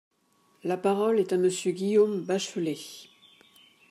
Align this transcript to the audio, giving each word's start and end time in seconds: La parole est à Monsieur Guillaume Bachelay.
La 0.63 0.77
parole 0.77 1.19
est 1.19 1.31
à 1.31 1.37
Monsieur 1.37 1.73
Guillaume 1.73 2.21
Bachelay. 2.25 2.75